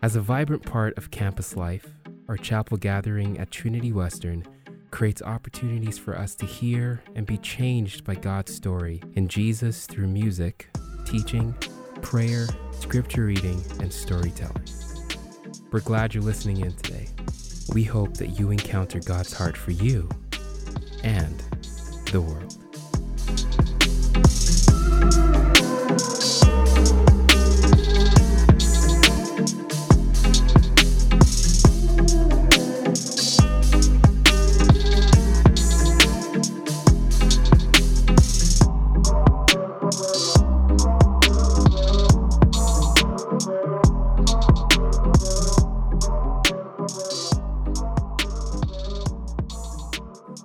[0.00, 1.86] As a vibrant part of campus life,
[2.28, 4.46] our chapel gathering at Trinity Western
[4.92, 10.06] creates opportunities for us to hear and be changed by God's story in Jesus through
[10.06, 10.68] music,
[11.04, 11.52] teaching,
[12.00, 14.68] prayer, scripture reading, and storytelling.
[15.72, 17.08] We're glad you're listening in today.
[17.74, 20.08] We hope that you encounter God's heart for you
[21.02, 21.40] and
[22.12, 22.57] the world.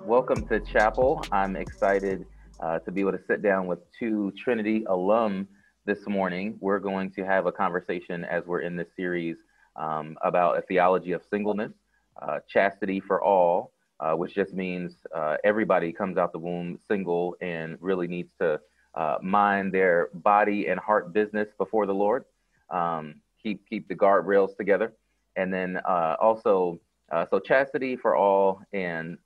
[0.06, 1.24] Welcome to Chapel.
[1.32, 2.26] I'm excited
[2.60, 5.48] uh, to be able to sit down with two Trinity alum
[5.86, 6.58] this morning.
[6.60, 9.38] We're going to have a conversation as we're in this series
[9.76, 11.72] um, about a theology of singleness,
[12.20, 17.34] uh, chastity for all, uh, which just means uh, everybody comes out the womb single
[17.40, 18.60] and really needs to
[18.96, 22.26] uh, mind their body and heart business before the Lord.
[22.68, 24.92] Um, keep keep the guardrails together,
[25.36, 26.78] and then uh, also
[27.30, 29.16] so chastity for all and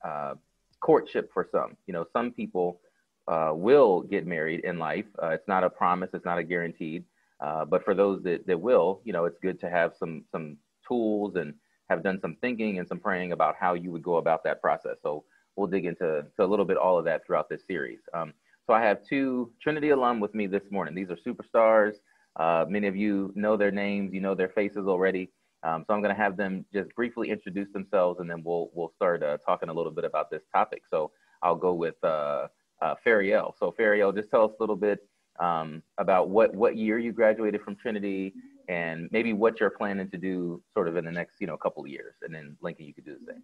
[0.81, 1.77] courtship for some.
[1.87, 2.81] You know, some people
[3.27, 5.07] uh, will get married in life.
[5.23, 6.11] Uh, it's not a promise.
[6.15, 7.05] It's not a guaranteed.
[7.41, 10.57] Uh, but for those that, that will, you know, it's good to have some some
[10.87, 11.55] tools and
[11.89, 14.97] have done some thinking and some praying about how you would go about that process.
[15.03, 15.25] So
[15.57, 18.01] we'll dig into to a little bit all of that throughout this series.
[18.13, 18.33] Um,
[18.67, 20.95] so I have two Trinity alum with me this morning.
[20.95, 21.95] These are superstars.
[22.37, 25.31] Uh, many of you know their names, you know their faces already.
[25.63, 28.93] Um, so I'm going to have them just briefly introduce themselves, and then we'll we'll
[28.95, 30.83] start uh, talking a little bit about this topic.
[30.89, 31.11] So
[31.43, 32.49] I'll go with uh,
[32.81, 33.55] uh, Fariel.
[33.59, 35.01] So Fariel, just tell us a little bit
[35.41, 38.35] um, about what what year you graduated from Trinity,
[38.69, 41.83] and maybe what you're planning to do sort of in the next you know couple
[41.83, 42.15] of years.
[42.23, 43.43] And then Lincoln, you could do the same.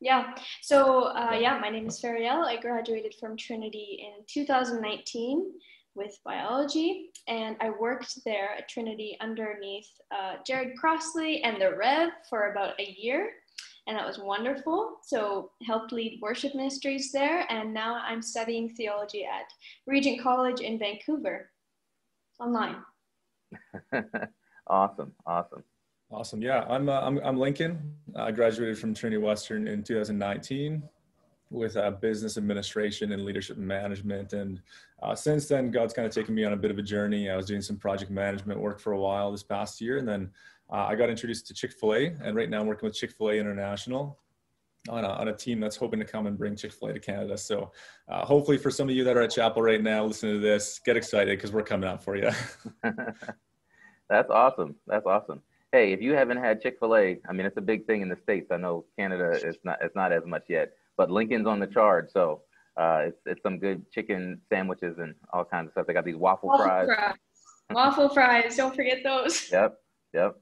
[0.00, 0.34] Yeah.
[0.60, 2.44] So uh, yeah, my name is Fariel.
[2.44, 5.52] I graduated from Trinity in 2019
[5.94, 12.10] with biology, and I worked there at Trinity underneath uh, Jared Crossley and the Rev
[12.28, 13.30] for about a year,
[13.86, 14.96] and that was wonderful.
[15.02, 19.46] So helped lead worship ministries there, and now I'm studying theology at
[19.86, 21.50] Regent College in Vancouver,
[22.40, 22.76] online.
[24.66, 25.64] awesome, awesome.
[26.10, 26.42] Awesome.
[26.42, 27.94] Yeah, I'm, uh, I'm, I'm Lincoln.
[28.14, 30.82] I graduated from Trinity Western in 2019
[31.52, 34.32] with uh, business administration and leadership management.
[34.32, 34.60] And
[35.02, 37.30] uh, since then, God's kind of taken me on a bit of a journey.
[37.30, 40.30] I was doing some project management work for a while this past year, and then
[40.72, 43.12] uh, I got introduced to Chick Fil A, and right now I'm working with Chick
[43.12, 44.18] Fil A International.
[44.88, 46.98] On a, on a, team that's hoping to come and bring Chick fil A to
[46.98, 47.38] Canada.
[47.38, 47.70] So,
[48.08, 50.80] uh, hopefully, for some of you that are at Chapel right now listening to this,
[50.84, 52.30] get excited because we're coming out for you.
[54.10, 54.74] that's awesome.
[54.88, 55.40] That's awesome
[55.72, 58.08] hey, if you haven't had Chick Fil A, I mean, it's a big thing in
[58.08, 58.48] the states.
[58.50, 59.78] I know Canada is not.
[59.80, 62.10] It's not as much yet but Lincoln's on the charge.
[62.10, 62.42] So
[62.76, 65.86] uh, it's it's some good chicken sandwiches and all kinds of stuff.
[65.86, 66.86] They got these waffle, waffle fries.
[66.86, 67.14] fries.
[67.70, 68.56] waffle fries.
[68.56, 69.48] Don't forget those.
[69.52, 69.78] Yep.
[70.14, 70.36] Yep.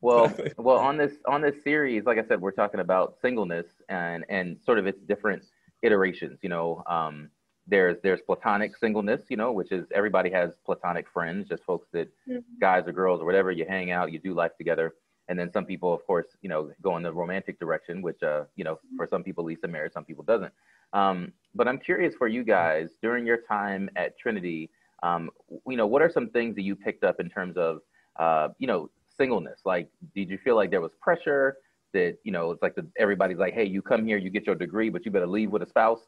[0.00, 4.24] Well, well, on this on this series, like I said, we're talking about singleness and
[4.28, 5.42] and sort of its different
[5.82, 6.38] iterations.
[6.42, 7.30] You know, um,
[7.66, 9.22] there's there's platonic singleness.
[9.28, 12.38] You know, which is everybody has platonic friends, just folks that mm-hmm.
[12.60, 13.50] guys or girls or whatever.
[13.50, 14.94] You hang out, you do life together
[15.32, 18.42] and then some people of course you know go in the romantic direction which uh
[18.58, 20.52] you know for some people leads to marriage some people doesn't.
[20.92, 24.70] Um, but i'm curious for you guys during your time at trinity
[25.02, 25.30] um,
[25.66, 27.80] you know what are some things that you picked up in terms of
[28.18, 29.60] uh, you know singleness?
[29.64, 31.56] Like did you feel like there was pressure
[31.92, 34.54] that you know it's like the, everybody's like hey you come here you get your
[34.54, 36.00] degree but you better leave with a spouse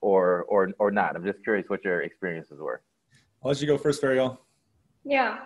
[0.00, 1.16] or or or not?
[1.16, 2.82] I'm just curious what your experiences were.
[3.42, 4.38] I'll let you go first Fariel.
[5.04, 5.38] yeah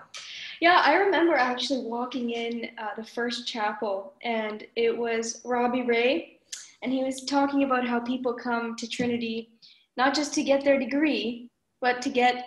[0.61, 6.39] yeah, I remember actually walking in uh, the first chapel, and it was Robbie Ray,
[6.83, 9.51] and he was talking about how people come to Trinity
[9.97, 11.51] not just to get their degree,
[11.81, 12.47] but to get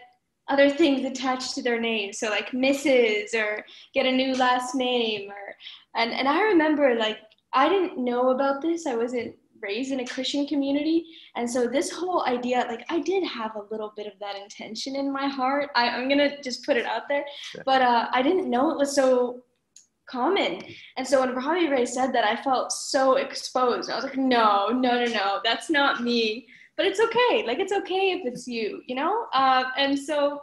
[0.49, 2.13] other things attached to their name.
[2.13, 3.33] So like Mrs.
[3.33, 5.55] or get a new last name, or
[5.95, 7.19] and and I remember like
[7.53, 8.85] I didn't know about this.
[8.85, 11.05] I wasn't raised in a Christian community.
[11.35, 14.95] And so this whole idea, like I did have a little bit of that intention
[14.95, 15.69] in my heart.
[15.75, 17.25] I, am gonna just put it out there.
[17.65, 19.43] But uh, I didn't know it was so
[20.09, 20.61] common.
[20.97, 23.89] And so when Robbie Ray said that, I felt so exposed.
[23.89, 26.47] I was like, no, no, no, no, that's not me.
[26.77, 27.45] But it's okay.
[27.45, 29.25] Like it's okay if it's you, you know?
[29.33, 30.41] Uh, and so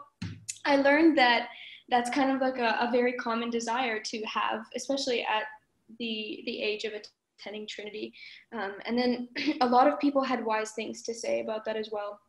[0.64, 1.48] I learned that
[1.88, 5.44] that's kind of like a, a very common desire to have, especially at
[5.98, 6.92] the the age of
[7.38, 8.12] attending Trinity.
[8.52, 9.28] Um, and then
[9.60, 12.20] a lot of people had wise things to say about that as well.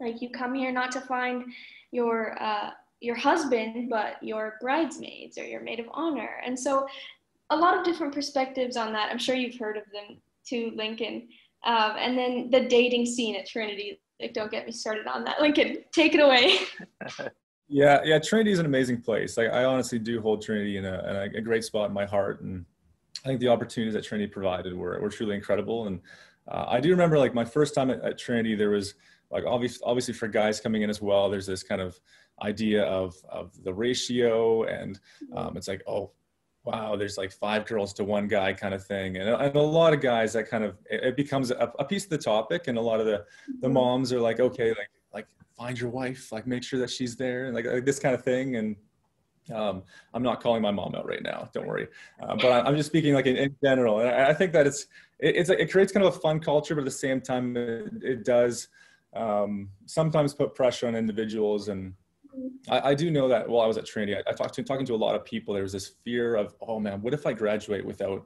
[0.00, 1.44] Like you come here not to find
[1.92, 2.70] your uh,
[3.00, 6.40] your husband, but your bridesmaids or your maid of honor.
[6.44, 6.86] And so
[7.48, 9.10] a lot of different perspectives on that.
[9.10, 11.28] I'm sure you've heard of them too, Lincoln.
[11.64, 14.00] Um, and then the dating scene at Trinity.
[14.20, 15.40] Like, don't get me started on that.
[15.40, 16.58] Lincoln, take it away.
[17.68, 18.18] yeah, yeah.
[18.18, 19.38] Trinity is an amazing place.
[19.38, 22.42] Like, I honestly do hold Trinity in a, in a great spot in my heart,
[22.42, 22.66] and
[23.24, 25.86] I think the opportunities that Trinity provided were were truly incredible.
[25.86, 26.00] And
[26.48, 28.94] uh, I do remember, like, my first time at, at Trinity, there was
[29.30, 31.30] like obviously, obviously for guys coming in as well.
[31.30, 31.98] There's this kind of
[32.42, 34.98] idea of of the ratio, and
[35.36, 36.12] um, it's like, oh,
[36.64, 39.16] wow, there's like five girls to one guy kind of thing.
[39.16, 42.04] And, and a lot of guys that kind of, it, it becomes a, a, piece
[42.04, 42.68] of the topic.
[42.68, 43.24] And a lot of the,
[43.60, 43.74] the mm-hmm.
[43.74, 45.26] moms are like, okay, like, like
[45.56, 48.22] find your wife, like make sure that she's there and like, like this kind of
[48.22, 48.56] thing.
[48.56, 48.76] And
[49.52, 49.82] um,
[50.14, 51.88] I'm not calling my mom out right now, don't worry.
[52.22, 54.00] Uh, but I'm just speaking like in, in general.
[54.00, 54.86] And I, I, think that it's,
[55.18, 57.92] it, it's, it creates kind of a fun culture, but at the same time, it,
[58.02, 58.68] it does
[59.14, 61.94] um, sometimes put pressure on individuals and,
[62.68, 64.86] I, I, do know that while I was at Trinity, I, I talked to talking
[64.86, 65.54] to a lot of people.
[65.54, 68.24] There was this fear of, oh man, what if I graduate without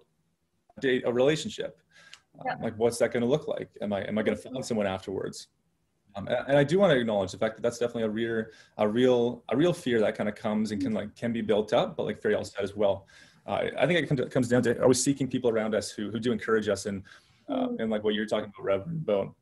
[0.77, 1.81] a, date, a relationship?
[2.45, 2.53] Yeah.
[2.53, 3.71] Um, like, what's that going to look like?
[3.81, 5.49] Am I am I going to find someone afterwards?
[6.17, 8.45] Um, and, I do want to acknowledge the fact that that's definitely a real
[8.79, 11.73] a real a real fear that kind of comes and can like can be built
[11.73, 11.97] up.
[11.97, 13.07] But like Fariel said as well,
[13.47, 16.33] uh, I think it comes down to always seeking people around us who who do
[16.33, 17.03] encourage us and
[17.49, 19.35] uh, and like what you're talking about, Reverend, about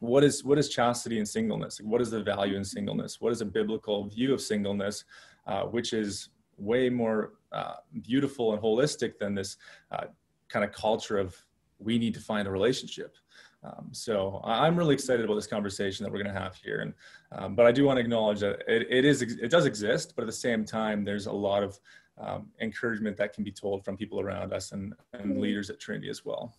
[0.00, 1.80] what is what is chastity and singleness?
[1.80, 3.20] What is the value in singleness?
[3.20, 5.04] What is a biblical view of singleness
[5.46, 9.56] uh, which is way more uh, beautiful and holistic than this
[9.90, 10.04] uh,
[10.48, 11.36] kind of culture of
[11.78, 13.16] we need to find a relationship
[13.64, 16.94] um, so i'm really excited about this conversation that we're going to have here and
[17.32, 20.22] um, but i do want to acknowledge that it, it is it does exist but
[20.22, 21.78] at the same time there's a lot of
[22.18, 26.10] um, encouragement that can be told from people around us and, and leaders at trinity
[26.10, 26.54] as well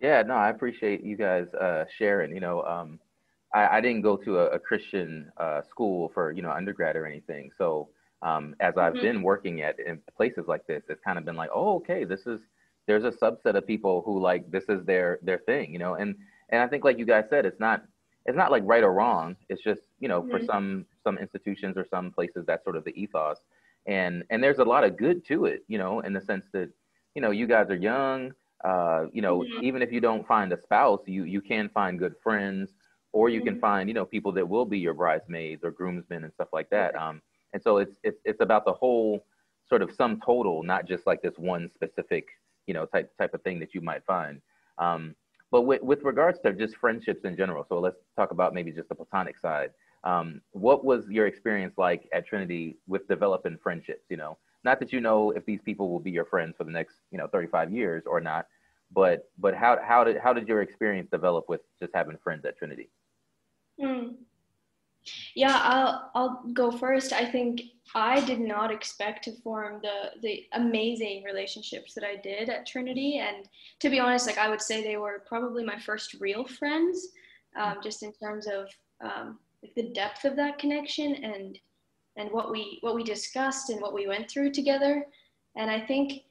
[0.00, 2.32] yeah, no, I appreciate you guys uh, sharing.
[2.32, 2.98] You know, um,
[3.54, 7.06] I, I, didn't go to a, a Christian uh, school for you know undergrad or
[7.06, 7.50] anything.
[7.58, 7.90] So
[8.22, 9.02] um, as I've mm-hmm.
[9.02, 12.26] been working at in places like this, it's kind of been like, oh, okay, this
[12.26, 12.40] is
[12.90, 15.72] there's a subset of people who like this is their their thing.
[15.72, 16.16] You know, and
[16.48, 17.84] and I think like you guys said, it's not
[18.26, 19.36] it's not like right or wrong.
[19.48, 20.30] It's just you know mm-hmm.
[20.30, 23.38] for some some institutions or some places that's sort of the ethos.
[23.86, 25.64] And and there's a lot of good to it.
[25.68, 26.70] You know, in the sense that
[27.14, 28.32] you know you guys are young
[28.64, 29.64] uh, you know, mm-hmm.
[29.64, 32.70] even if you don't find a spouse, you you can find good friends,
[33.12, 33.48] or you mm-hmm.
[33.48, 36.68] can find you know people that will be your bridesmaids or groomsmen and stuff like
[36.70, 36.94] that.
[36.94, 37.22] Um,
[37.52, 39.24] and so it's it's it's about the whole
[39.68, 42.26] sort of sum total, not just like this one specific
[42.66, 44.40] you know type type of thing that you might find.
[44.78, 45.14] Um,
[45.50, 48.88] but with with regards to just friendships in general, so let's talk about maybe just
[48.88, 49.70] the platonic side.
[50.04, 54.04] Um, what was your experience like at Trinity with developing friendships?
[54.08, 56.70] You know, not that you know if these people will be your friends for the
[56.70, 58.46] next you know 35 years or not
[58.92, 62.56] but but how how did how did your experience develop with just having friends at
[62.56, 62.90] trinity
[63.80, 64.14] mm.
[65.34, 67.12] Yeah i'll i'll go first.
[67.12, 67.62] I think
[67.94, 73.18] i did not expect to form the the amazing relationships that i did at trinity.
[73.18, 73.48] And
[73.80, 77.08] to be honest like i would say they were probably my first real friends
[77.56, 78.68] um, just in terms of
[79.00, 81.58] um, like the depth of that connection and
[82.16, 85.06] and what we what we discussed and what we went through together.
[85.56, 86.24] And i think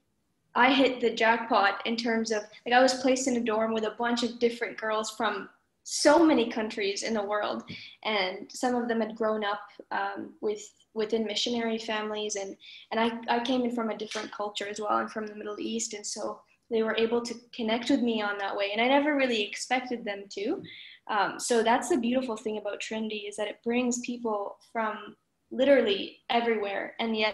[0.56, 3.84] i hit the jackpot in terms of like i was placed in a dorm with
[3.84, 5.50] a bunch of different girls from
[5.92, 7.64] so many countries in the world
[8.04, 10.62] and some of them had grown up um, with
[10.94, 12.56] within missionary families and
[12.92, 14.92] and I, I came in from a different culture as well.
[14.92, 18.38] I'm from the middle east and so they were able to connect with me on
[18.38, 20.62] that way and i never really expected them to.
[21.10, 25.16] Um, so that's the beautiful thing about trinity is that it brings people from
[25.50, 27.34] literally everywhere and yet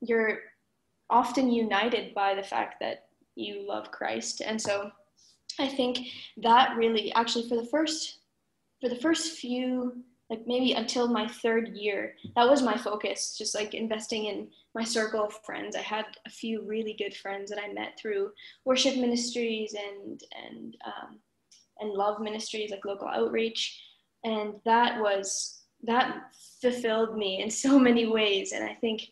[0.00, 0.38] you're
[1.10, 4.40] often united by the fact that you love christ.
[4.40, 4.92] And so
[5.58, 5.98] i think
[6.36, 8.18] that really actually for the first
[8.80, 13.54] for the first few like maybe until my third year that was my focus just
[13.54, 14.48] like investing in
[14.78, 15.74] my circle of friends.
[15.74, 18.30] I had a few really good friends that i met through
[18.64, 21.18] worship ministries and and um,
[21.80, 23.80] and love ministries like local outreach.
[24.24, 28.52] And that was that fulfilled me in so many ways.
[28.52, 29.02] And i think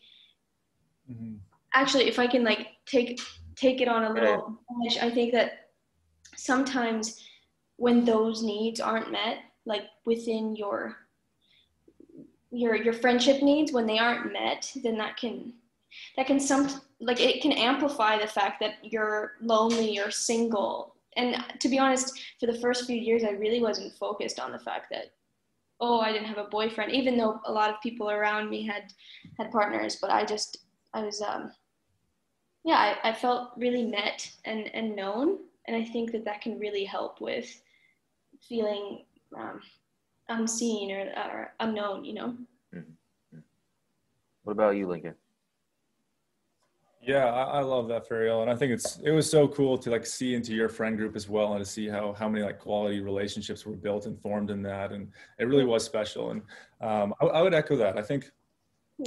[1.11, 1.35] mm-hmm.
[1.73, 3.19] actually if i can like take
[3.55, 5.66] take it on a little edge i think that
[6.37, 7.21] sometimes
[7.77, 10.97] when those needs aren't met like within your
[12.51, 15.53] your your friendship needs when they aren't met then that can
[16.15, 20.95] that can some like it can amplify the fact that you're lonely or single.
[21.15, 24.59] And to be honest for the first few years i really wasn't focused on the
[24.59, 25.13] fact that
[25.79, 28.93] oh i didn't have a boyfriend even though a lot of people around me had
[29.39, 30.57] had partners but i just
[30.93, 31.51] i was um
[32.63, 36.59] yeah i, I felt really met and and known and i think that that can
[36.59, 37.61] really help with
[38.47, 39.03] feeling
[39.37, 39.59] um,
[40.29, 42.35] unseen or, or unknown you know
[42.73, 42.91] mm-hmm.
[44.47, 45.13] What about you, Lincoln?
[47.01, 49.91] Yeah, I, I love that Fariel, and I think it's it was so cool to
[49.91, 52.57] like see into your friend group as well, and to see how how many like
[52.57, 56.31] quality relationships were built and formed in that, and it really was special.
[56.31, 56.41] And
[56.79, 57.97] um, I, I, would echo that.
[57.97, 58.31] I think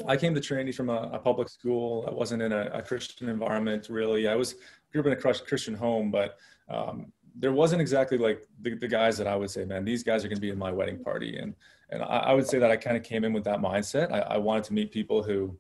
[0.07, 2.05] I came to Trinity from a, a public school.
[2.07, 4.29] I wasn't in a, a, Christian environment really.
[4.29, 4.57] I was
[4.93, 9.17] grew up in a Christian home, but um, there wasn't exactly like the, the guys
[9.19, 11.37] that I would say, man, these guys are going to be in my wedding party,
[11.37, 11.55] and
[11.91, 14.13] and I, I would say that I kind of came in with that mindset.
[14.13, 15.57] I, I wanted to meet people who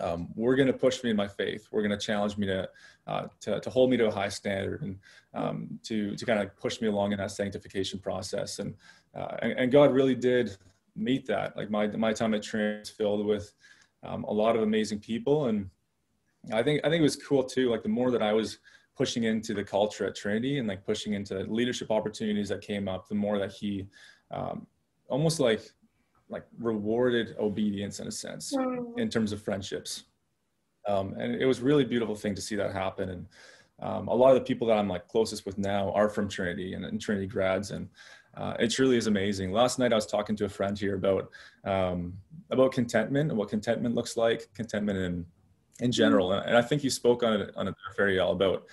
[0.00, 1.68] um, were going to push me in my faith.
[1.70, 2.68] We're going to challenge me to,
[3.06, 4.98] uh, to, to hold me to a high standard and
[5.34, 8.58] um, to to kind of push me along in that sanctification process.
[8.58, 8.74] And,
[9.14, 10.56] uh, and, and God really did
[10.96, 11.56] meet that.
[11.56, 13.52] Like my my time at Trinity is filled with
[14.02, 15.70] um, a lot of amazing people, and
[16.52, 17.70] I think I think it was cool too.
[17.70, 18.58] Like the more that I was
[18.96, 23.08] pushing into the culture at Trinity and like pushing into leadership opportunities that came up,
[23.08, 23.86] the more that He
[24.30, 24.66] um,
[25.08, 25.62] almost like
[26.28, 28.98] like rewarded obedience in a sense mm.
[28.98, 30.04] in terms of friendships.
[30.86, 33.08] Um, and it was really beautiful thing to see that happen.
[33.10, 33.26] And
[33.80, 36.74] um, a lot of the people that I'm like closest with now are from Trinity
[36.74, 37.88] and, and Trinity grads, and
[38.36, 39.52] uh, it truly is amazing.
[39.52, 41.30] Last night I was talking to a friend here about
[41.64, 42.14] um,
[42.50, 45.26] about contentment and what contentment looks like, contentment in
[45.80, 46.32] in general.
[46.32, 48.64] And, I think you spoke on it on a very all about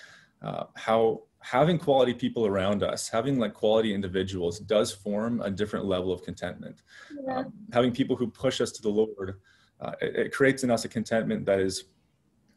[0.42, 5.84] uh, how having quality people around us, having like quality individuals does form a different
[5.84, 6.82] level of contentment.
[7.26, 7.38] Yeah.
[7.38, 9.40] Um, having people who push us to the Lord,
[9.80, 11.84] uh, it, it, creates in us a contentment that is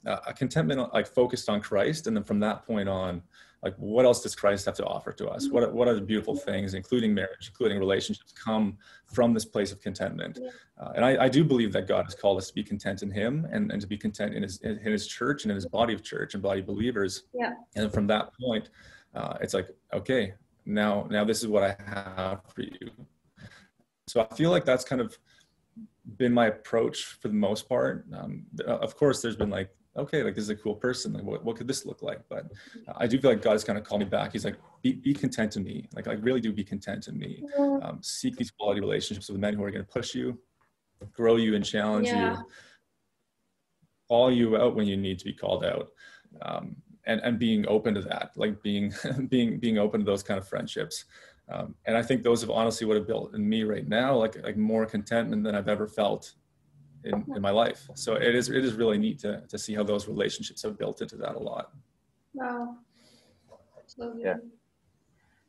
[0.06, 2.06] uh, a contentment like focused on Christ.
[2.06, 3.24] And then from that point on,
[3.64, 5.50] like what else does Christ have to offer to us?
[5.50, 8.78] What, what are the beautiful things, including marriage, including relationships, come
[9.12, 10.40] from this place of contentment?
[10.80, 13.10] Uh, and I, I, do believe that God has called us to be content in
[13.10, 15.94] Him and, and to be content in His in His church and in His body
[15.94, 17.24] of church and body of believers.
[17.34, 17.54] Yeah.
[17.76, 18.70] And from that point,
[19.16, 20.34] uh, it's like okay,
[20.66, 22.92] now now this is what I have for you.
[24.08, 25.18] So I feel like that's kind of
[26.18, 28.06] been my approach for the most part.
[28.14, 31.14] Um, of course, there's been like okay, like this is a cool person.
[31.14, 32.20] Like, what, what could this look like?
[32.30, 32.52] But
[32.98, 34.34] I do feel like God's kind of called me back.
[34.34, 35.88] He's like, be, be content in me.
[35.96, 37.44] Like, I really do be content in me.
[37.58, 40.38] Um, seek these quality relationships with men who are going to push you,
[41.14, 42.38] grow you, and challenge yeah.
[42.38, 42.46] you,
[44.08, 45.90] call you out when you need to be called out.
[46.42, 46.76] Um,
[47.08, 48.94] and, and being open to that, like being,
[49.30, 51.06] being, being open to those kind of friendships.
[51.48, 54.44] Um, and I think those have honestly what have built in me right now, like,
[54.44, 56.34] like more contentment than I've ever felt
[57.06, 57.88] in, in my life.
[57.94, 61.02] So it is it is really neat to to see how those relationships have built
[61.02, 61.72] into that a lot.
[62.34, 62.78] Wow.
[63.88, 64.38] So yeah.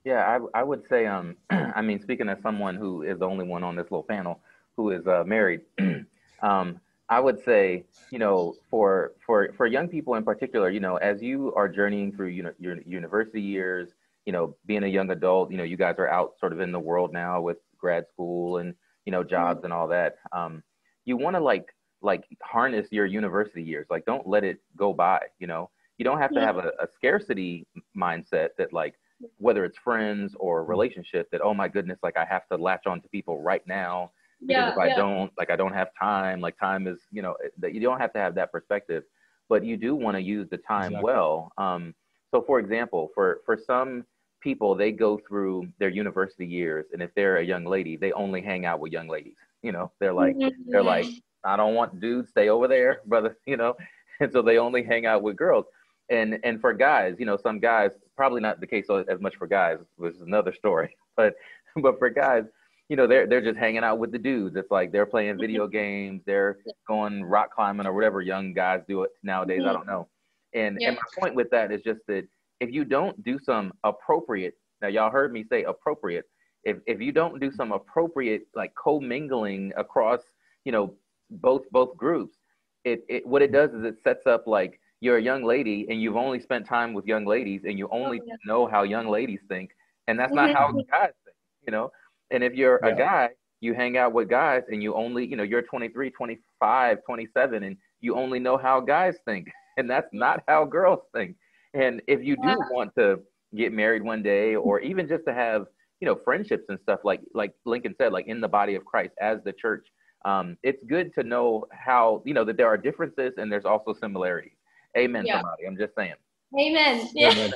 [0.05, 3.45] Yeah, I, I would say, um, I mean, speaking as someone who is the only
[3.45, 4.39] one on this little panel
[4.77, 5.63] who is uh, married,
[6.43, 10.97] um, I would say, you know, for for for young people in particular, you know,
[10.97, 13.89] as you are journeying through you know, your university years,
[14.27, 16.71] you know, being a young adult, you know, you guys are out sort of in
[16.71, 20.19] the world now with grad school and you know jobs and all that.
[20.33, 20.63] Um,
[21.07, 25.19] you want to like like harness your university years like don't let it go by
[25.39, 26.45] you know you don't have to yeah.
[26.45, 28.95] have a, a, scarcity mindset that like
[29.39, 33.01] whether it's friends or relationship that oh my goodness like i have to latch on
[33.01, 34.11] to people right now
[34.41, 34.97] because yeah, if i yeah.
[34.97, 38.13] don't like i don't have time like time is you know that you don't have
[38.13, 39.05] to have that perspective
[39.49, 41.05] but you do want to use the time exactly.
[41.05, 41.95] well um,
[42.31, 44.05] so for example for for some
[44.49, 48.41] people they go through their university years and if they're a young lady they only
[48.51, 50.71] hang out with young ladies you know, they're like mm-hmm.
[50.71, 51.07] they're like,
[51.45, 53.37] I don't want dudes, stay over there, brother.
[53.47, 53.75] You know,
[54.21, 55.67] and so they only hang out with girls.
[56.09, 59.49] And and for guys, you know, some guys probably not the case as much for
[59.49, 60.97] guys, which is another story.
[61.17, 61.35] But
[61.77, 62.45] but for guys,
[62.91, 64.55] you know, they're they're just hanging out with the dudes.
[64.55, 65.73] It's like they're playing video mm-hmm.
[65.73, 69.61] games, they're going rock climbing or whatever young guys do it nowadays.
[69.61, 69.71] Mm-hmm.
[69.71, 70.09] I don't know.
[70.53, 70.89] And yeah.
[70.89, 72.29] and my point with that is just that
[72.61, 76.25] if you don't do some appropriate, now y'all heard me say appropriate
[76.67, 80.21] if, if you don't do some appropriate like co-mingling across
[80.65, 80.93] you know
[81.31, 82.37] both both groups
[82.85, 86.03] it, it what it does is it sets up like you're a young lady and
[86.03, 88.35] you've only spent time with young ladies and you only oh, yeah.
[88.45, 89.71] know how young ladies think
[90.09, 91.37] and that's not how guys think
[91.67, 91.91] you know
[92.33, 92.91] and if you're yeah.
[92.91, 93.29] a guy
[93.61, 97.77] you hang out with guys and you only you know you're 23 25 27 and
[98.01, 101.37] you only know how guys think and that's not how girls think
[101.77, 103.21] and if you do want to
[103.55, 105.67] get married one day or even just to have
[106.01, 109.13] you know friendships and stuff like like lincoln said like in the body of christ
[109.21, 109.87] as the church
[110.27, 113.95] um, it's good to know how you know that there are differences and there's also
[113.95, 114.57] similarities.
[114.99, 115.35] Amen yeah.
[115.35, 115.67] somebody.
[115.67, 116.15] I'm just saying.
[116.59, 117.09] Amen.
[117.15, 117.51] Yeah.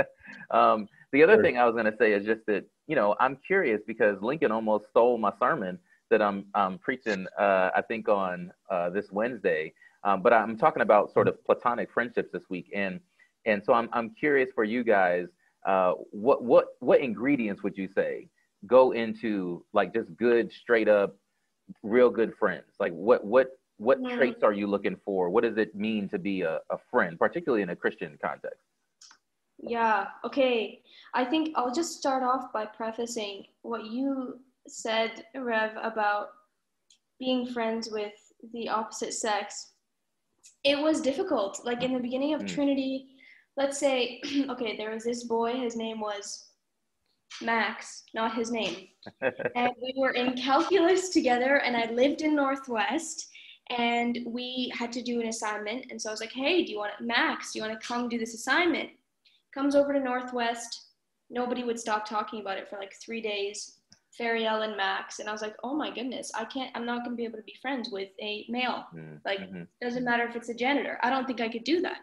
[0.50, 3.36] um, the other thing i was going to say is just that you know i'm
[3.46, 5.78] curious because lincoln almost stole my sermon
[6.10, 9.72] that i'm, I'm preaching uh, i think on uh, this wednesday.
[10.02, 12.70] Um, but i'm talking about sort of platonic friendships this week.
[12.74, 13.00] And
[13.46, 15.26] and so i'm, I'm curious for you guys
[15.66, 18.28] uh, what what what ingredients would you say
[18.66, 21.16] go into like just good straight up
[21.82, 23.48] real good friends like what what
[23.78, 24.16] what mm.
[24.16, 25.30] traits are you looking for?
[25.30, 28.60] What does it mean to be a, a friend, particularly in a Christian context?
[29.58, 30.80] Yeah, okay.
[31.14, 36.28] I think I'll just start off by prefacing what you said, Rev, about
[37.18, 38.12] being friends with
[38.52, 39.72] the opposite sex.
[40.64, 41.60] It was difficult.
[41.64, 42.48] Like in the beginning of mm.
[42.48, 43.06] Trinity,
[43.56, 44.20] let's say,
[44.50, 46.46] okay, there was this boy, his name was
[47.42, 48.88] Max, not his name.
[49.20, 53.28] and we were in calculus together, and I lived in Northwest,
[53.70, 55.86] and we had to do an assignment.
[55.90, 58.08] And so I was like, hey, do you want Max, do you want to come
[58.08, 58.90] do this assignment?
[59.52, 60.88] Comes over to Northwest.
[61.30, 63.78] Nobody would stop talking about it for like three days.
[64.20, 67.16] Fariel and Max, and I was like, oh my goodness, I can't, I'm not gonna
[67.16, 68.84] be able to be friends with a male.
[68.94, 69.16] Mm-hmm.
[69.24, 69.40] Like,
[69.82, 71.00] doesn't matter if it's a janitor.
[71.02, 71.98] I don't think I could do that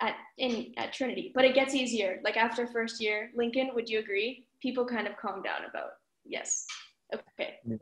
[0.00, 1.32] at in at Trinity.
[1.34, 2.20] But it gets easier.
[2.24, 4.46] Like after first year, Lincoln, would you agree?
[4.60, 5.90] People kind of calm down about
[6.24, 6.66] yes.
[7.12, 7.56] Okay.
[7.66, 7.76] Yeah.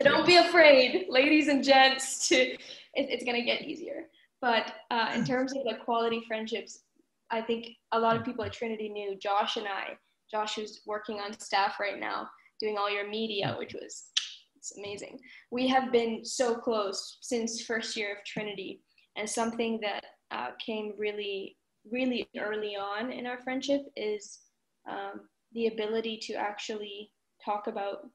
[0.00, 2.28] So don't be afraid, ladies and gents.
[2.28, 2.58] To it,
[2.94, 4.08] it's gonna get easier.
[4.40, 6.80] But uh, in terms of the quality friendships,
[7.30, 9.96] I think a lot of people at Trinity knew Josh and I.
[10.30, 12.28] Josh, who's working on staff right now,
[12.58, 14.04] doing all your media, which was
[14.56, 15.18] it's amazing.
[15.50, 18.80] We have been so close since first year of Trinity,
[19.16, 21.56] and something that uh, came really,
[21.90, 24.38] really early on in our friendship is
[24.88, 27.10] um, the ability to actually
[27.44, 28.08] talk about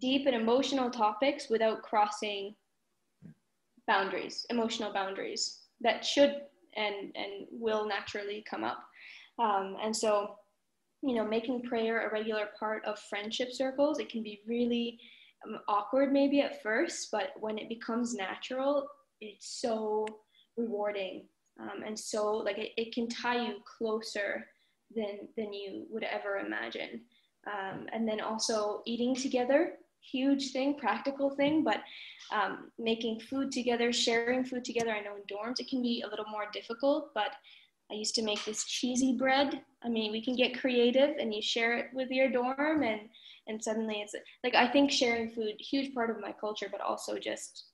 [0.00, 2.54] deep and emotional topics without crossing
[3.86, 6.42] boundaries, emotional boundaries that should
[6.76, 8.78] and and will naturally come up.
[9.38, 10.36] Um, and so,
[11.02, 14.98] you know, making prayer a regular part of friendship circles, it can be really
[15.46, 18.86] um, awkward maybe at first, but when it becomes natural,
[19.20, 20.06] it's so
[20.56, 21.24] rewarding.
[21.60, 24.46] Um, and so like it, it can tie you closer
[24.94, 27.02] than than you would ever imagine.
[27.46, 31.80] Um, and then also eating together huge thing practical thing but
[32.32, 34.90] um, making food together sharing food together.
[34.90, 37.32] I know in dorms it can be a little more difficult but
[37.90, 39.60] i used to make this cheesy bread.
[39.84, 43.02] I mean we can get creative and you share it with your dorm and
[43.46, 47.18] and suddenly it's like i think sharing food huge part of my culture but also
[47.18, 47.66] just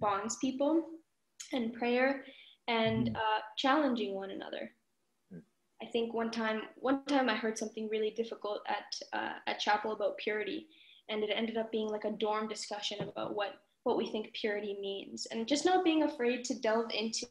[0.00, 0.84] bonds people
[1.52, 2.24] and prayer
[2.68, 3.16] and mm-hmm.
[3.16, 4.70] uh, challenging one another.
[5.32, 5.40] Hmm.
[5.82, 9.92] I think one time, one time I heard something really difficult at uh, at chapel
[9.92, 10.68] about purity,
[11.08, 14.78] and it ended up being like a dorm discussion about what what we think purity
[14.80, 17.26] means, and just not being afraid to delve into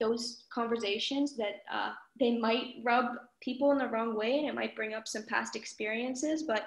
[0.00, 3.06] those conversations that uh, they might rub
[3.40, 6.64] people in the wrong way, and it might bring up some past experiences, but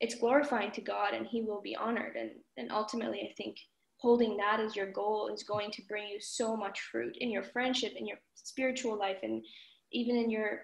[0.00, 3.56] it's glorifying to God, and He will be honored, and and ultimately, I think
[3.98, 7.42] holding that as your goal is going to bring you so much fruit in your
[7.42, 9.44] friendship, in your spiritual life, and
[9.92, 10.62] even in your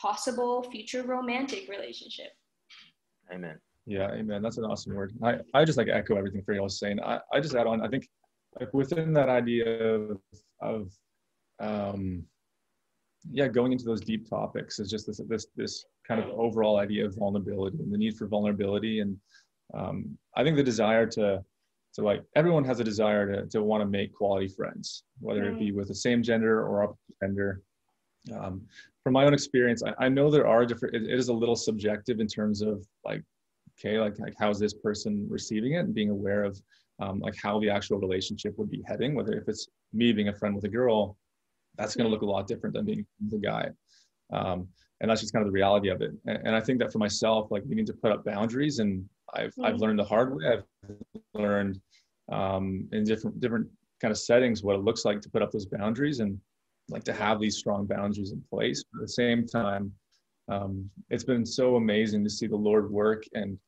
[0.00, 2.30] possible future romantic relationship.
[3.32, 3.58] Amen.
[3.86, 4.42] Yeah, amen.
[4.42, 5.12] That's an awesome word.
[5.22, 7.00] I, I just like echo everything Fariel was saying.
[7.00, 8.08] I, I just add on, I think
[8.58, 10.20] like within that idea of,
[10.60, 10.92] of
[11.60, 12.24] um,
[13.30, 17.04] yeah, going into those deep topics is just this, this, this kind of overall idea
[17.04, 19.00] of vulnerability and the need for vulnerability.
[19.00, 19.16] And
[19.74, 21.44] um, I think the desire to,
[21.92, 25.58] so like everyone has a desire to, to want to make quality friends, whether it
[25.58, 27.62] be with the same gender or opposite gender.
[28.34, 28.62] Um,
[29.04, 31.56] from my own experience, I, I know there are different, it, it is a little
[31.56, 33.22] subjective in terms of like,
[33.78, 36.60] okay, like, like how's this person receiving it and being aware of
[36.98, 40.32] um, like how the actual relationship would be heading, whether if it's me being a
[40.32, 41.18] friend with a girl,
[41.76, 43.68] that's going to look a lot different than being the guy.
[44.32, 44.68] Um,
[45.00, 46.12] and that's just kind of the reality of it.
[46.26, 49.04] And, and I think that for myself, like we need to put up boundaries and
[49.34, 50.44] I've I've learned the hard way.
[50.46, 50.64] I've
[51.34, 51.80] learned
[52.30, 53.68] um, in different different
[54.00, 56.38] kind of settings what it looks like to put up those boundaries and
[56.88, 58.84] like to have these strong boundaries in place.
[58.92, 59.92] But at the same time,
[60.48, 63.58] um, it's been so amazing to see the Lord work and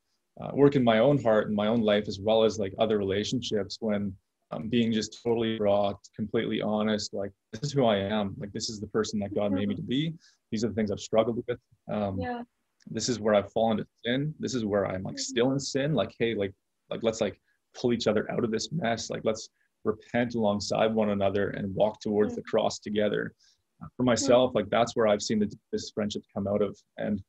[0.41, 2.99] uh, work in my own heart and my own life as well as like other
[2.99, 4.13] relationships when
[4.51, 7.15] um, being just totally raw, completely honest.
[7.15, 8.35] Like this is who I am.
[8.39, 10.13] Like this is the person that God made me to be.
[10.51, 11.59] These are the things I've struggled with.
[11.91, 12.43] Um, yeah
[12.91, 14.35] this is where I've fallen to sin.
[14.39, 15.95] This is where I'm like still in sin.
[15.95, 16.53] Like, hey, like,
[16.91, 17.41] like let's like
[17.75, 19.11] pull each other out of this mess.
[19.11, 19.49] Like, let's
[19.85, 23.35] repent alongside one another and walk towards the cross together.
[23.83, 26.79] Uh, for myself, like that's where I've seen the, this friendship come out of.
[26.99, 27.23] And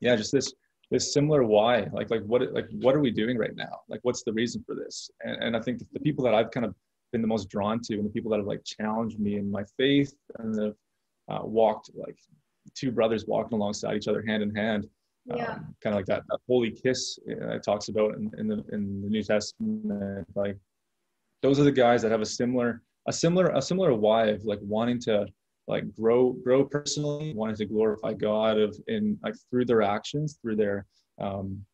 [0.00, 0.52] yeah, just this
[0.90, 1.88] this similar why.
[1.92, 3.80] Like, like what like what are we doing right now?
[3.88, 5.10] Like, what's the reason for this?
[5.22, 6.74] And, and I think the people that I've kind of
[7.12, 9.64] been the most drawn to, and the people that have like challenged me in my
[9.76, 10.74] faith and have
[11.28, 12.18] uh, walked like
[12.74, 14.88] two brothers walking alongside each other hand in hand
[15.26, 15.52] yeah.
[15.52, 18.64] Um, kind of like that, that holy kiss uh, it talks about in, in, the
[18.72, 20.26] in the New Testament.
[20.34, 20.58] Like
[21.42, 24.60] those are the guys that have a similar a similar a similar why of like
[24.62, 25.26] wanting to
[25.66, 30.56] like grow grow personally, wanting to glorify God of in like through their actions, through
[30.56, 30.86] their
[31.18, 31.64] um,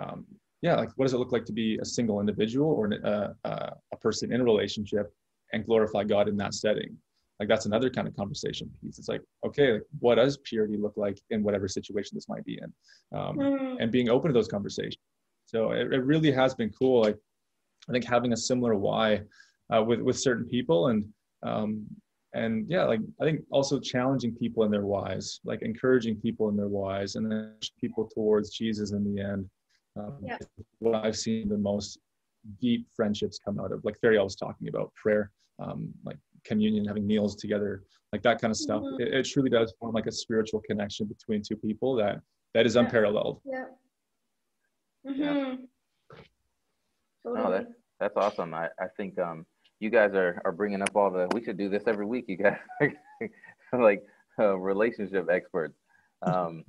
[0.00, 0.26] um,
[0.62, 3.72] yeah, like what does it look like to be a single individual or a, a,
[3.92, 5.12] a person in a relationship
[5.52, 6.96] and glorify God in that setting?
[7.38, 8.98] Like that's another kind of conversation piece.
[8.98, 12.58] It's like, okay, like, what does purity look like in whatever situation this might be
[12.60, 13.76] in, um, mm.
[13.80, 15.02] and being open to those conversations.
[15.46, 17.02] So it, it really has been cool.
[17.02, 17.16] Like
[17.88, 19.22] I think having a similar why
[19.74, 21.04] uh, with with certain people and
[21.44, 21.86] um,
[22.34, 26.56] and yeah, like I think also challenging people in their whys, like encouraging people in
[26.56, 29.48] their whys, and then people towards Jesus in the end.
[29.96, 30.38] Um, yeah.
[30.78, 31.98] What I've seen the most
[32.60, 36.18] deep friendships come out of, like Fariel was talking about prayer, um, like
[36.48, 38.82] communion, having meals together, like that kind of stuff.
[38.82, 39.02] Mm-hmm.
[39.02, 42.20] It, it, truly does form like a spiritual connection between two people that
[42.54, 43.40] that is unparalleled.
[43.44, 43.64] Yeah.
[45.06, 45.22] Mm-hmm.
[45.22, 45.56] yeah.
[47.24, 47.44] Totally.
[47.44, 47.66] Oh, that,
[48.00, 48.54] that's awesome.
[48.54, 49.44] I, I think um,
[49.80, 52.36] you guys are, are bringing up all the, we should do this every week, you
[52.36, 52.58] guys,
[53.72, 54.02] like
[54.38, 55.74] uh, relationship experts.
[56.22, 56.64] Um,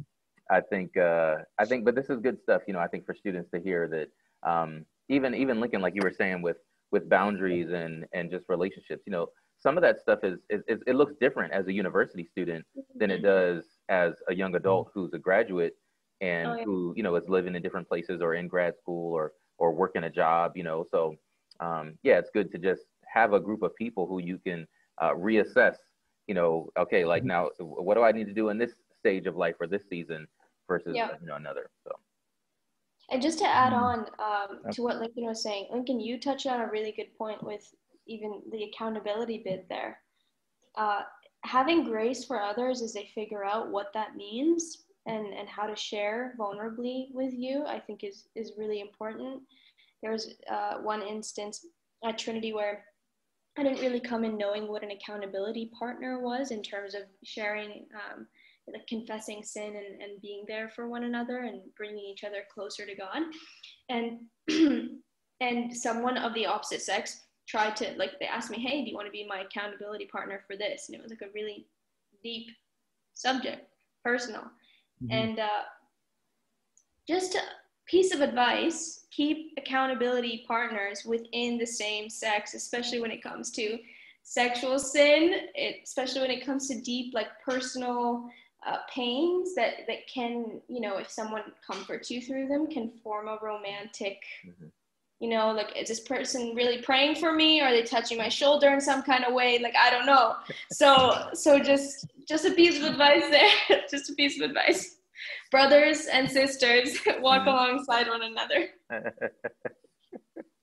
[0.51, 3.13] I think, uh, I think, but this is good stuff, you know, I think for
[3.13, 6.57] students to hear that um, even, even Lincoln, like you were saying with,
[6.91, 9.27] with boundaries and, and just relationships, you know,
[9.59, 13.11] some of that stuff is, is, is, it looks different as a university student than
[13.11, 15.75] it does as a young adult who's a graduate
[16.21, 16.63] and oh, yeah.
[16.63, 20.05] who you know is living in different places or in grad school or or working
[20.05, 21.15] a job you know so
[21.59, 24.67] um, yeah it's good to just have a group of people who you can
[25.01, 25.75] uh, reassess
[26.27, 27.29] you know okay like mm-hmm.
[27.29, 30.27] now what do i need to do in this stage of life or this season
[30.67, 31.09] versus yeah.
[31.21, 31.91] you know another so
[33.11, 33.83] and just to add mm-hmm.
[33.83, 37.41] on um, to what lincoln was saying lincoln you touched on a really good point
[37.43, 37.73] with
[38.09, 39.99] even the accountability bit there
[40.77, 41.01] uh,
[41.43, 45.75] having grace for others as they figure out what that means and, and how to
[45.75, 49.41] share vulnerably with you, I think is, is really important.
[50.01, 51.65] There was uh, one instance
[52.05, 52.85] at Trinity where
[53.57, 57.85] I didn't really come in knowing what an accountability partner was in terms of sharing,
[57.93, 58.27] um,
[58.71, 62.85] like confessing sin and, and being there for one another and bringing each other closer
[62.85, 63.23] to God.
[63.89, 64.19] And,
[65.41, 68.95] and someone of the opposite sex tried to, like, they asked me, hey, do you
[68.95, 70.87] want to be my accountability partner for this?
[70.87, 71.65] And it was like a really
[72.23, 72.47] deep
[73.15, 73.65] subject,
[74.03, 74.43] personal.
[75.03, 75.11] Mm-hmm.
[75.11, 75.63] And uh,
[77.07, 77.41] just a
[77.87, 83.79] piece of advice keep accountability partners within the same sex, especially when it comes to
[84.21, 88.29] sexual sin, it, especially when it comes to deep, like personal
[88.67, 93.27] uh, pains that, that can, you know, if someone comforts you through them, can form
[93.27, 94.21] a romantic.
[94.45, 94.67] Mm-hmm
[95.19, 97.61] you know like is this person really praying for me?
[97.61, 99.59] Or are they touching my shoulder in some kind of way?
[99.59, 100.35] Like i don't know.
[100.71, 103.81] So so just just a piece of advice there.
[103.89, 104.97] Just a piece of advice.
[105.49, 107.49] Brothers and sisters walk mm-hmm.
[107.49, 108.69] alongside one another.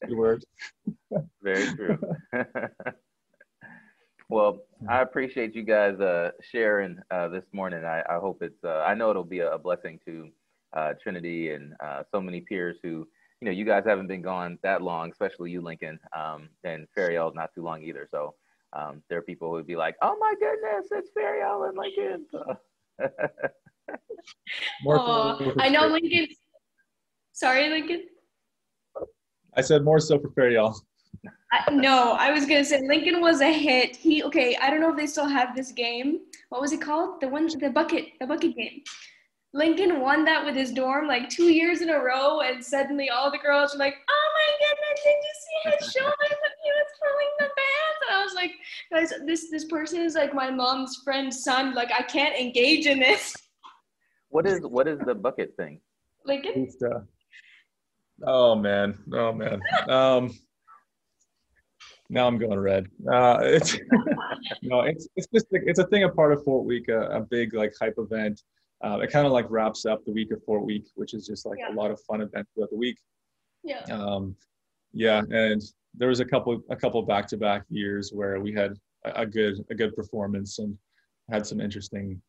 [0.07, 0.45] Good word
[1.43, 1.99] very true.
[4.29, 7.85] Well i appreciate you guys uh, sharing uh, this morning.
[7.85, 10.29] I, I hope it's uh, i know it'll be a, blessing to
[10.77, 13.07] uh, trinity and uh, so many peers who
[13.47, 17.33] you know, you guys haven't been gone that long, especially you, Lincoln, um, and Fariel
[17.33, 18.09] not too long either.
[18.11, 18.35] So
[18.73, 22.27] um, there are people who would be like, "Oh my goodness, it's Fariel and Lincoln."
[24.83, 24.89] So.
[24.89, 26.27] oh, I know Lincoln.
[27.33, 28.05] Sorry, Lincoln.
[29.55, 30.75] I said more so for Fariel.
[31.53, 33.95] I, no, I was gonna say Lincoln was a hit.
[33.95, 34.57] He okay.
[34.61, 36.21] I don't know if they still have this game.
[36.49, 37.21] What was it called?
[37.21, 38.83] The one, the bucket, the bucket game.
[39.57, 43.31] Lincoln won that with his dorm like two years in a row, and suddenly all
[43.31, 46.87] the girls were like, "Oh my goodness, did you see his shoulders when he was
[47.01, 48.51] throwing the bands?" And I was like,
[48.93, 51.75] "Guys, this this person is like my mom's friend's son.
[51.75, 53.35] Like, I can't engage in this."
[54.29, 55.81] What is what is the bucket thing?
[56.27, 56.69] Lincoln.
[56.85, 56.99] Uh,
[58.27, 59.61] oh man, oh man.
[59.89, 60.37] Um,
[62.11, 62.89] now I'm going red.
[63.11, 63.79] Uh, it's
[64.63, 67.55] no, it's it's just it's a thing, a part of Fort Week, a, a big
[67.55, 68.43] like hype event
[68.85, 71.47] uh, it kind of like wraps up the week of Fort Week, which is just
[71.47, 71.73] like yeah.
[71.73, 72.99] a lot of fun events throughout the week.
[73.65, 73.83] Yeah.
[73.91, 74.37] Um,
[74.93, 75.63] yeah, and
[75.95, 79.27] there was a couple a couple back to back years where we had a, a,
[79.27, 80.77] good a good performance and
[81.31, 82.21] had some interesting.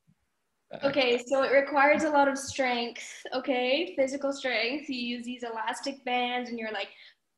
[0.73, 3.23] Uh, okay, so it requires a lot of strength.
[3.33, 4.89] Okay, physical strength.
[4.89, 6.89] You use these elastic bands, and you're like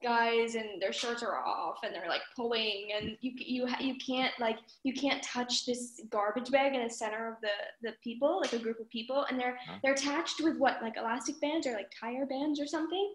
[0.01, 4.31] guys and their shirts are off and they're like pulling and you you you can't
[4.39, 7.49] like you can't touch this garbage bag in the center of the
[7.81, 9.75] the people like a group of people and they're huh?
[9.83, 13.13] they're attached with what like elastic bands or like tire bands or something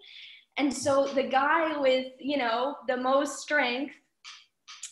[0.59, 3.95] and so the guy with you know the most strength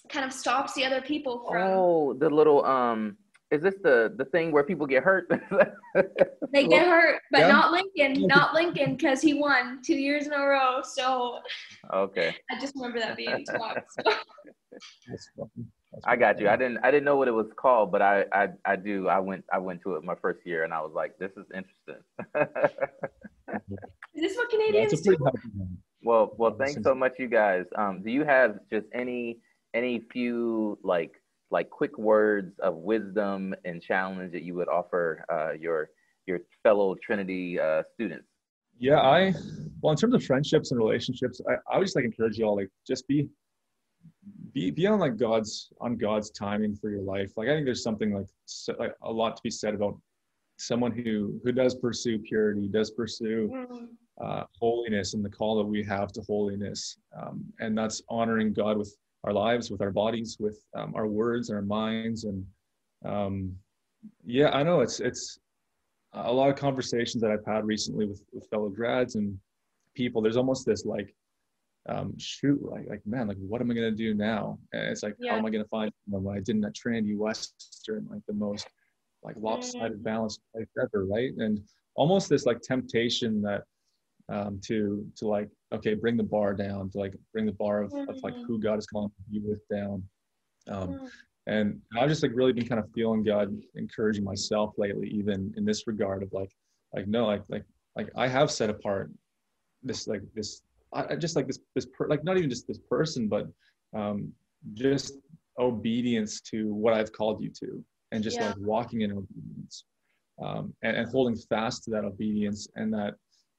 [0.08, 3.16] kind of stops the other people from oh the little um
[3.52, 5.28] is this the the thing where people get hurt?
[6.52, 7.48] they get hurt, but yeah.
[7.48, 10.80] not Lincoln, not Lincoln, because he won two years in a row.
[10.82, 11.38] So
[11.92, 13.84] okay, I just remember that being taught.
[13.90, 15.50] So.
[16.06, 16.48] I got you.
[16.48, 19.08] I didn't I didn't know what it was called, but I, I I do.
[19.08, 21.44] I went I went to it my first year and I was like, this is
[21.54, 22.02] interesting.
[24.14, 25.18] Is this what Canadians That's do?
[26.02, 27.66] Well, well, thanks so much, you guys.
[27.76, 29.40] Um, do you have just any
[29.74, 31.12] any few like
[31.52, 35.90] like quick words of wisdom and challenge that you would offer uh, your
[36.26, 38.26] your fellow Trinity uh, students?
[38.78, 39.34] Yeah, I
[39.80, 42.56] well in terms of friendships and relationships, I, I would just like encourage you all
[42.56, 43.28] like just be
[44.52, 47.32] be be on like God's on God's timing for your life.
[47.36, 50.00] Like I think there's something like so, like a lot to be said about
[50.56, 53.88] someone who who does pursue purity, does pursue Mm,
[54.20, 58.78] uh, holiness and the call that we have to holiness, um, and that's honoring God
[58.78, 62.44] with our lives, with our bodies, with um, our words, our minds, and
[63.04, 63.54] um,
[64.24, 65.38] yeah, I know it's it's
[66.14, 69.38] a lot of conversations that I've had recently with, with fellow grads and
[69.94, 70.20] people.
[70.20, 71.14] There's almost this like,
[71.88, 74.58] um, shoot, like like man, like what am I gonna do now?
[74.72, 78.06] And it's like, how am I gonna find what I did in at Trinity Western,
[78.10, 78.66] like the most
[79.22, 81.30] like lopsided balanced life ever, right?
[81.36, 81.60] And
[81.94, 83.62] almost this like temptation that
[84.28, 87.92] um, to to like okay bring the bar down to like bring the bar of,
[88.08, 88.44] of like Mhm.
[88.46, 90.02] who god is calling you with down
[90.68, 91.10] um, mm,
[91.46, 95.64] and i've just like really been kind of feeling god encouraging myself lately even in
[95.64, 96.50] this regard of like
[96.94, 97.64] like no like like
[97.96, 99.10] like i have set apart
[99.82, 102.78] this like this I, I just like this this per, like not even just this
[102.78, 103.46] person but
[103.94, 104.32] um
[104.74, 105.18] just
[105.58, 108.48] obedience to what i've called you to and just Yeah.
[108.48, 109.84] like walking in obedience
[110.42, 113.14] um and, and holding fast to that obedience and that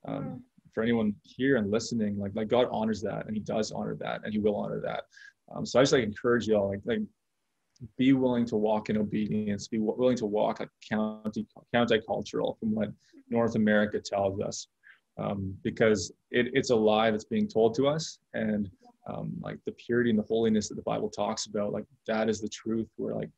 [0.08, 0.41] um Mm.
[0.73, 4.21] For anyone here and listening like like god honors that and he does honor that
[4.23, 5.03] and he will honor that.
[5.53, 7.01] Um, so i just like encourage y'all like like
[7.97, 12.73] be willing to walk in obedience be w- willing to walk like county countercultural from
[12.73, 12.91] what
[13.29, 14.67] north america tells us.
[15.19, 18.67] Um, because it, it's a lie that's being told to us and
[19.07, 22.41] um, like the purity and the holiness that the bible talks about like that is
[22.41, 23.29] the truth where like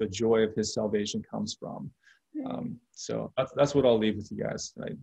[0.00, 1.90] the joy of his salvation comes from.
[2.36, 2.52] Mm.
[2.52, 4.96] um, so that's, that's what i'll leave with you guys tonight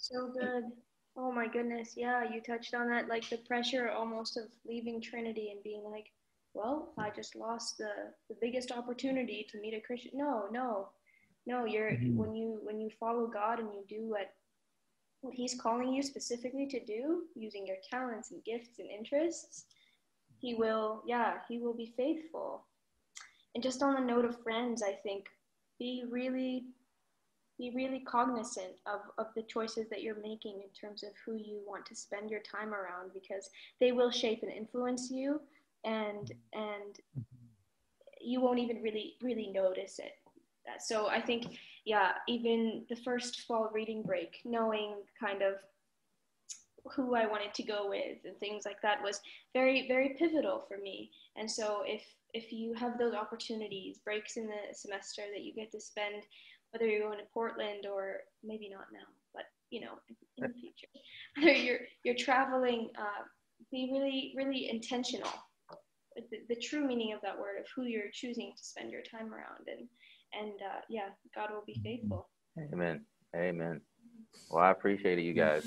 [0.00, 0.64] So good.
[1.16, 1.92] Oh my goodness.
[1.96, 3.08] Yeah, you touched on that.
[3.08, 6.06] Like the pressure almost of leaving Trinity and being like,
[6.54, 7.90] well, I just lost the,
[8.28, 10.12] the biggest opportunity to meet a Christian.
[10.14, 10.88] No, no,
[11.46, 11.64] no.
[11.66, 12.16] You're Mhm.
[12.16, 14.32] when you when you follow God and you do what
[15.20, 19.66] what He's calling you specifically to do, using your talents and gifts and interests,
[20.38, 21.02] He will.
[21.06, 22.66] Yeah, He will be faithful.
[23.54, 25.28] And just on the note of friends, I think
[25.78, 26.64] be really
[27.60, 31.60] be really cognizant of, of the choices that you're making in terms of who you
[31.68, 35.40] want to spend your time around because they will shape and influence you
[35.84, 37.00] and and
[38.20, 40.14] you won't even really really notice it.
[40.78, 45.54] So i think yeah even the first fall reading break knowing kind of
[46.94, 49.20] who i wanted to go with and things like that was
[49.52, 51.10] very very pivotal for me.
[51.36, 55.72] And so if if you have those opportunities breaks in the semester that you get
[55.72, 56.22] to spend
[56.72, 60.60] whether you're going to Portland or maybe not now, but you know, in, in the
[60.60, 60.88] future,
[61.38, 63.24] whether you're you're traveling, uh,
[63.70, 65.30] be really really intentional.
[66.16, 69.32] The, the true meaning of that word of who you're choosing to spend your time
[69.32, 69.88] around, and
[70.38, 72.28] and uh, yeah, God will be faithful.
[72.72, 73.04] Amen.
[73.34, 73.80] Amen.
[74.50, 75.64] Well, I appreciate it, you guys.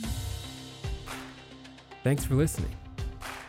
[2.04, 2.76] Thanks for listening.